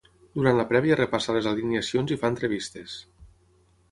[0.35, 2.95] Durant la prèvia repassa les alineacions i fa entrevistes.